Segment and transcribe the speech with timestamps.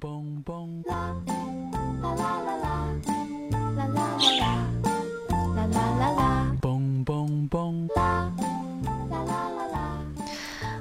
[0.00, 1.16] 嘣嘣嘣，啦
[2.02, 2.86] 啦啦啦啦，
[3.50, 3.98] 啦啦啦
[4.38, 4.54] 啦，
[5.56, 8.32] 啦啦啦啦，嘣嘣嘣，啦
[9.10, 9.98] 啦啦啦啦。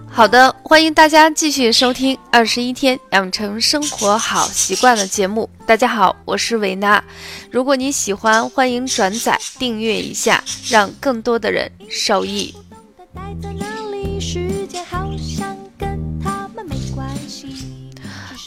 [0.08, 5.50] 好的，欢迎大家继续收听《二十一天养成生活好习惯》的节目。
[5.66, 7.04] 大家好，我是维娜。
[7.50, 12.54] 如果你喜欢，欢迎转载订阅一下，让更多的人受益。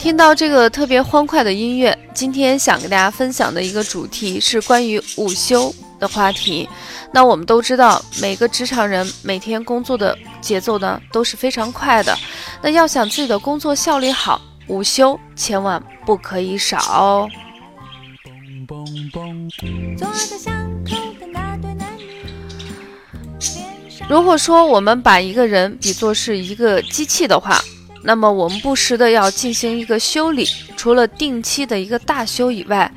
[0.01, 6.67] 听到这个特别欢快的音乐，今天想跟大家分享的一个主题是关于午休的话题。
[7.11, 12.17] 那我们都知道，每个职场人每天工作的节奏呢都是非常快的。
[12.63, 17.29] 那要想自己的工作效率好，午休千万不可以少哦。
[24.09, 27.61] 如果说我们把一个人比作是一个机器的话，
[28.03, 32.91] 那么我们不时的要进行一个修理，除了定期的一个大修以外，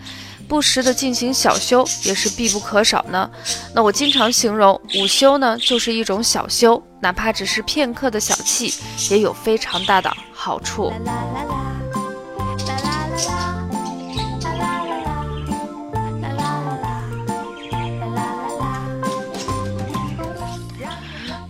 [0.48, 3.30] 不时的进行小修也是必不可少呢。
[3.74, 8.74] 那我经常形容午休呢，就是一种小修，哪怕只是片刻的小憩，
[9.10, 10.92] 也有非常大的好处。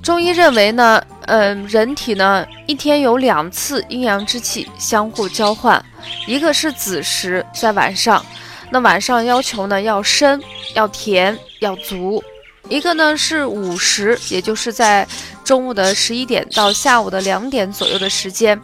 [0.03, 5.85] 中医认为呢，嗯，人体呢一天有两次阴阳之气相互交换，
[6.27, 8.25] 一个是子时在晚上，
[8.71, 10.43] 那晚上要求呢要深、
[10.75, 12.23] 要甜、要足；
[12.69, 15.07] 一个呢是午时，也就是在
[15.45, 18.61] 中午的十一点到下午的两点左右的时间。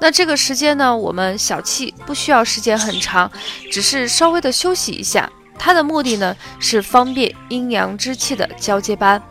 [0.00, 3.30] 那这个时间呢，我们小憩不需要时间很长，
[3.70, 5.30] 只是稍微的休息一下。
[5.56, 9.22] 它的目的呢是方便阴阳之气的交接班。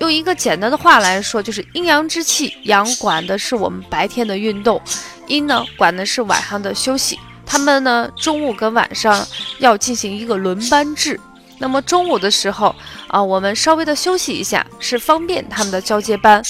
[0.00, 4.80] 用一个简单的话来说，就是阴阳之气，阳管的是我们白天的运动，
[5.26, 7.18] 阴呢管的是晚上的休息。
[7.44, 9.26] 他们呢中午跟晚上
[9.58, 11.18] 要进行一个轮班制。
[11.58, 12.74] 那么中午的时候
[13.08, 16.42] 啊，我们稍微的休息一下，是方便他们的交接班。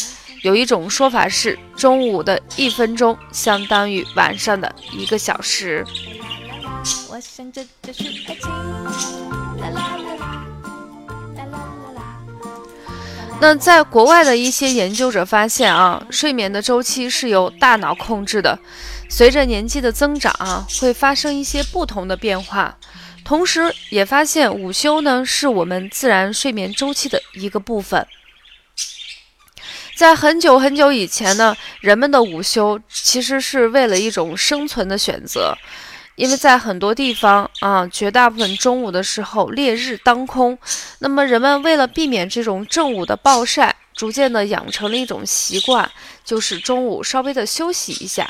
[0.43, 5.85] 有一种说法是，中午的一分钟相当于晚上的一个小时。
[7.11, 8.51] 我想这就是爱情。
[9.61, 10.08] 啦啦啦
[13.41, 18.59] 那在国外的一些研究者发现啊，睡眠的周期是由大脑控制的，
[19.09, 22.77] 随着年纪的增长啊，会发生一些不同的变化。
[23.25, 28.05] 同时，也发现午休呢是我们自然睡眠周期的一个部分。
[29.95, 35.57] 在很久很久以前呢，人们的午休其实是为了一种生存的选择。
[36.19, 40.59] 因为在很多地方啊，绝大部分中午的时候烈日当空，
[40.99, 45.89] 那么人们为了避免这种正午的暴晒，逐渐的养成了一种习惯，
[46.25, 48.29] 就是中午稍微的休息一下。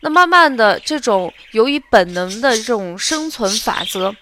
[0.00, 4.14] 那慢慢的，这种由于本能的这种生存法则，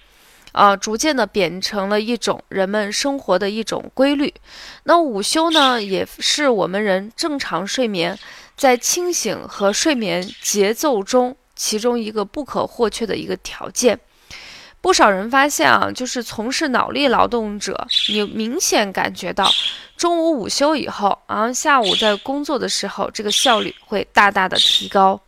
[0.52, 4.32] 啊，逐渐的变成了一种人们生活的一种规律。
[4.84, 8.16] 那午休呢，也是我们人正常睡眠
[8.56, 11.36] 在清醒和睡眠节奏中。
[11.62, 13.96] 其中一个不可或缺的一个条件，
[14.80, 19.48] 不少人发现啊，就是从事脑力劳动者，你明显感觉到
[19.96, 25.20] 中午午休以后，啊，下午在工作的时候，这个效率会大大的提高。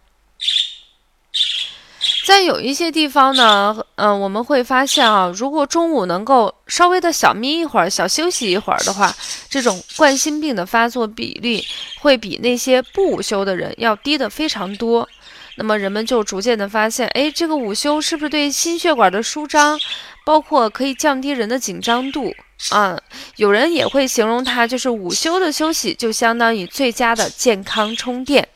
[2.27, 9.15] 在有一些地方呢，嗯，我们会发现啊，如果中午能够稍微的小眯一会儿、小休息一会儿的话，
[9.49, 11.65] 这种冠心病的发作比例
[12.00, 15.09] 会比那些不午休的人要低的非常多。
[15.56, 19.78] 那么人们就逐渐的发现，哎，这个午休是不是对心血管的舒张，
[20.25, 22.34] 包括可以降低人的紧张度
[22.70, 22.98] 啊？
[23.37, 28.48] 有人也会形容它就是午休的休息，就相当于最佳的健康充电。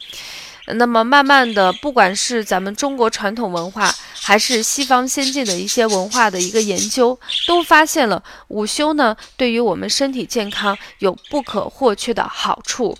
[0.74, 12.98] 那么慢慢的，不管是咱们中国传统文化，还是西方先进的一些文化的一个研究，都发现了午休呢，对于我们身体健康有不可或缺的好处。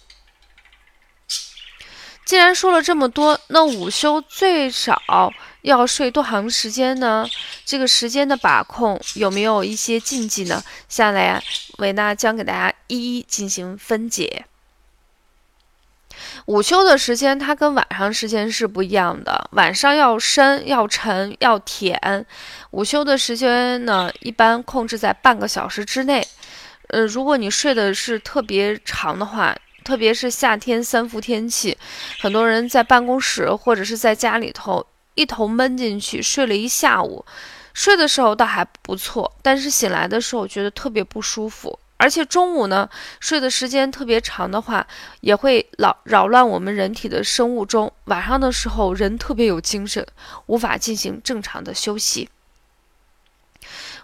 [2.28, 7.26] 既然说了这么多，那午休最少要睡多长时间呢？
[7.64, 10.62] 这个时间的把控有没有一些禁忌呢？
[10.90, 11.42] 下来
[11.78, 14.44] 维娜将给大家一一进行分解。
[16.44, 22.26] 午休的时间它跟晚上时间是不一样的，晚上要深、要沉、要甜。
[22.72, 26.28] 午休的时间呢，一般控制在半个小时之内。
[26.88, 29.56] 呃，如果你睡的是特别长的话。
[29.88, 31.74] 特别是夏天三伏天气，
[32.20, 37.24] 很多人在办公室或者是在家里头一头闷进去睡了一下午，
[37.72, 42.86] 睡的时候倒还不错，但是醒来的时候觉得特别不舒服，而且中午呢
[43.18, 44.86] 睡的时间特别长的话，
[45.22, 47.90] 也会扰扰乱我们人体的生物钟。
[48.04, 50.06] 晚上的时候人特别有精神，
[50.44, 52.28] 无法进行正常的休息。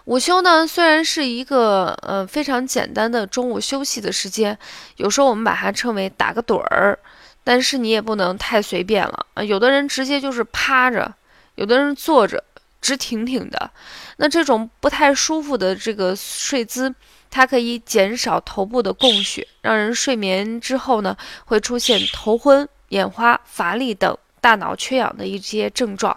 [0.05, 4.55] 午休呢，虽然是一个呃非常简单的中午休息的时间，
[4.97, 6.99] 有时候我们把它称为打个盹儿，
[7.43, 9.43] 但是你也不能太随便了啊。
[9.43, 11.11] 有的人直接就是趴着，
[11.55, 12.43] 有的人坐着
[12.79, 13.71] 直挺挺的，
[14.17, 16.93] 那这种不太舒服的这个睡姿，
[17.31, 26.15] 它可以减少头部的供血，让人睡眠之后呢会出现头昏、眼花、乏力等大脑缺氧的一些症状。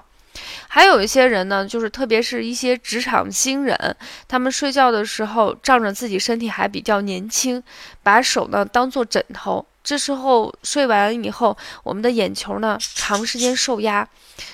[0.68, 3.96] 还有一些人呢，就是特别是一些职场新人，
[4.26, 7.62] 他们睡觉的时候仗着自己身体还比较年轻，
[8.02, 14.08] 把手呢当做枕头，这时候睡完以后，我们的眼球呢长时间受压，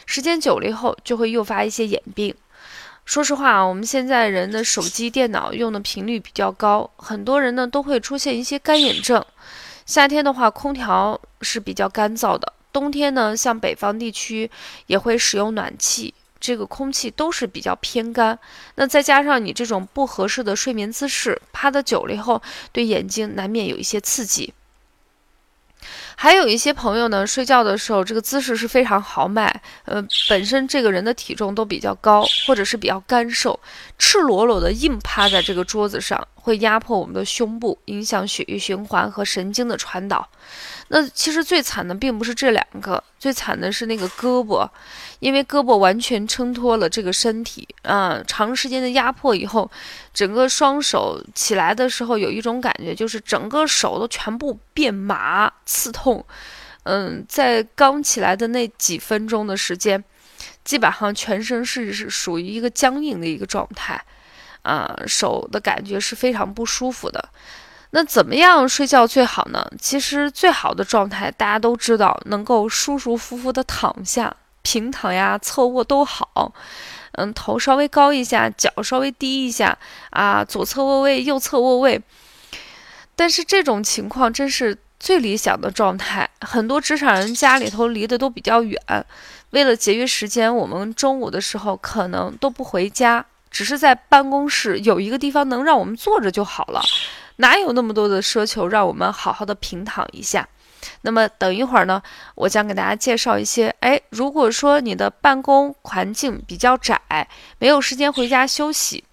[0.07, 2.35] 时间久了以后就会诱发一些眼病。
[3.05, 9.23] 说实话啊，我们现在人的手机、电脑用的频率比较高，很多人呢都会出现一些干眼症。
[9.85, 12.54] 夏天的话，空调是比较干燥的。
[12.75, 14.51] 冬天呢，像北方地区
[14.89, 18.37] 也会使用暖气，这个空气都是比较偏干。
[18.75, 22.43] 那再加上你这种不合适的睡眠姿势，趴的久了以后，
[22.73, 24.53] 对眼睛难免有一些刺激。
[26.17, 33.61] 还有一些朋友呢，睡觉的时候这个姿势是非常豪迈，呃，本身这个人的体重都比较高，或者是比较干瘦，
[33.99, 40.29] 赤裸裸的硬趴在这个桌子上，会压迫我们的胸部，影响血液循环和神经的传导。
[40.89, 44.69] 那其实最惨的并不是这两个，最惨的是那个胳膊，
[45.21, 49.71] 因为胳膊完全撑脱了这个身体啊，长时间的压迫以后，
[50.13, 56.23] 整个双手起来的时候有一种感觉，就是整个手都全部变麻、刺痛。
[56.83, 60.05] 嗯，在刚起来的那几分钟的时间，
[60.63, 64.05] 基本上全身是是属于一个僵硬的一个状态，
[64.65, 67.29] 啊，手的感觉是非常不舒服的。
[67.91, 69.65] 那怎么样睡觉最好呢？
[69.79, 76.53] 其实最好的状态大家都知道，能够舒舒服服的躺下，平躺呀、侧卧都好。
[77.13, 79.79] 嗯，头稍微高一下，脚稍微低一下
[80.11, 82.03] 啊，左侧卧位、右侧卧位。
[83.15, 86.29] 但是这种情况真是最理想的状态。
[86.41, 88.77] 很多职场人家里头离得都比较远，
[89.51, 96.83] 为了节约时间，我们中午的时候可能都不回家，只是在办公室有一个地方能让我们坐着就好了。
[97.37, 100.49] 哪有那么多的奢求，让我们好好的平躺一下？
[101.03, 102.03] 那么等一会儿呢，
[102.35, 103.73] 我将给大家介绍一些。
[103.79, 107.01] 哎，如果说你的办公环境比较窄，
[107.61, 109.05] 没有时间回家休息，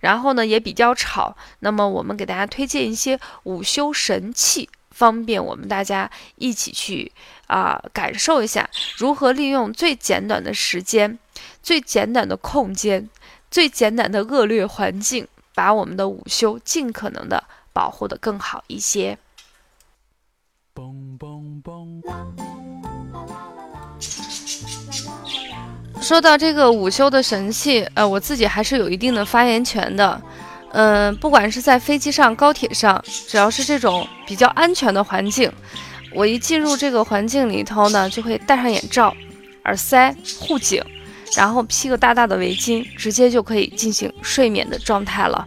[0.00, 7.12] 然后呢也比较吵，那么我们给大家推荐一些午休神器，方便我们大家一起去
[7.46, 11.16] 啊感受一下，如何利用最简短的时间、
[11.62, 13.08] 最简短的空间、
[13.50, 15.26] 最简短的恶劣环境。
[15.56, 19.16] 把我们的午休尽可能的保护的更好一些。
[25.98, 30.20] 说到这个午休的神器，呃，我自己还是有一定的发言权的。
[30.72, 35.50] 嗯，不管是在飞机上、高铁上，只要是这种比较安全的环境，
[36.12, 39.16] 我一进入这个环境里头呢，就会戴上眼罩、
[39.64, 40.84] 耳塞、护颈。
[41.34, 45.46] 然后披个大大的围巾，直接就可以进行睡眠的状态了。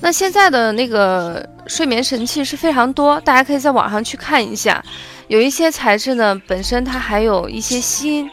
[0.00, 4.82] 那现在的那个睡眠神器是非常多，大家可以在网上去看一下。
[5.26, 8.30] 有一些材质呢，本身它还有一些吸音，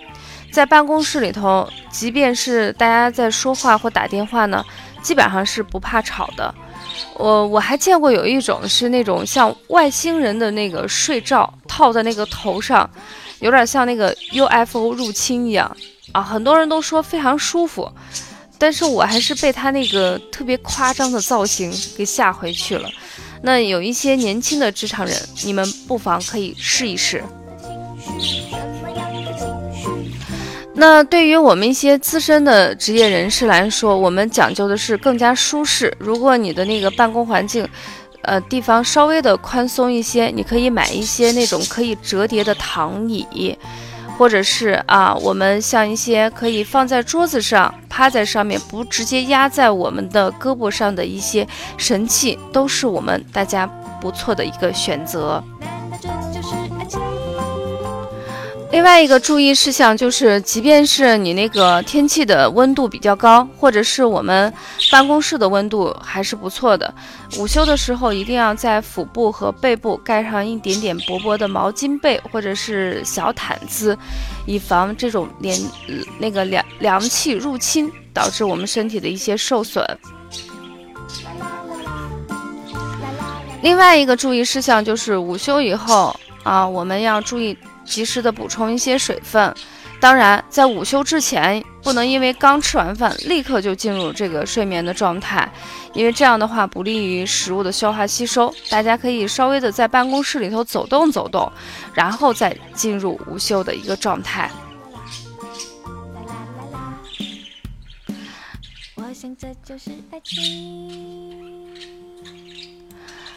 [0.52, 4.64] 在办公室里头，即便是大家在说话或打电话呢，
[5.02, 6.54] 基本上是不怕吵的。
[7.16, 12.88] 我我还见过有一种是那种像外星人的那个睡罩，套在那个头上。
[13.44, 15.76] 有点像那个 UFO 入侵一样
[16.14, 17.92] 啊，很多人都说非常舒服，
[18.58, 22.90] 但是我还是被他那个特别夸张的造型给吓回去了。
[23.42, 27.22] 那有一些年轻的职场人，你们不妨可以试一试。
[30.76, 35.94] 那对于我们一些资深的职业人士来说，我们讲究的是更加舒适。
[36.00, 37.68] 如果你的那个办公环境，
[38.24, 43.58] 呃，地方稍微的宽松一些，你可以买一些那种可以折叠的躺椅，
[44.18, 53.68] 或者是啊，我们像一些可以放在桌子上，趴在上面，不直接压在我们的胳膊上的一些神器，都是我们大家
[54.00, 55.44] 不错的一个选择。
[58.74, 64.52] 另外一个注意事项就是，即便是你那个天气的温度比较高，或者是我们
[64.92, 66.92] 办公室的温度还是不错的，
[67.38, 73.96] 午休的时候一定要在腹部和背部盖上一点点薄薄的毛巾被或者是小毯子，
[74.48, 75.56] 以防这种连
[76.18, 79.86] 那个凉凉气入侵，导致我们身体的一些受损。
[83.62, 87.56] 另外一个注意事项就是午休以后啊，我们要注意。
[87.86, 89.54] 及时的补充一些水分，
[90.00, 95.50] 当然在午休之前不能因为刚吃完饭立刻就进入这个睡眠的状态，
[95.94, 98.54] 因为这样的话不利于食物的消化吸收。
[98.70, 101.52] 大家可以稍微的在办公室里头走动走动，
[101.94, 104.50] 然后再进入午休的一个状态。
[108.96, 111.63] 我想这就是爱情。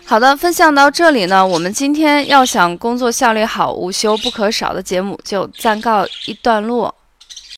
[0.09, 6.95] 好的，分享到这里呢，我们今天要想工作效率好、午休不可少的节目就暂告一段落。